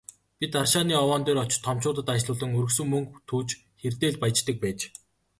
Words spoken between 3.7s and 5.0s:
хэрдээ л «баяждаг» байж.